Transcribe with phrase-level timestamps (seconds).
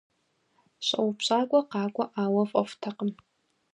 [0.85, 3.09] Щӏэупщӏакӏуэ къакӏуэӏауэ фӏэфӏтэкъым.